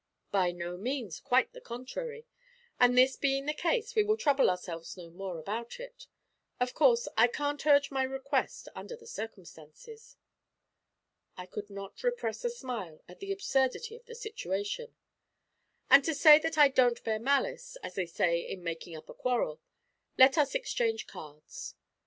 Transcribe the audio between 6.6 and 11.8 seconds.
course I can't urge my request under the circumstances.' I could